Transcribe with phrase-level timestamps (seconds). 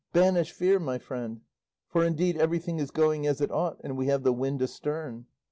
[0.13, 1.41] Banish fear, my friend,
[1.87, 5.27] for indeed everything is going as it ought, and we have the wind astern."